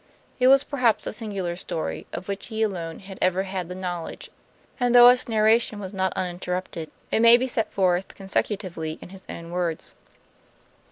[0.39, 4.31] It was perhaps a singular story, of which he alone had ever had the knowledge;
[4.79, 9.21] and though its narration was not uninterrupted, it may be set forth consecutively in his
[9.29, 9.93] own words.